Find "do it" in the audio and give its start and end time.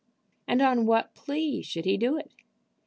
1.95-2.31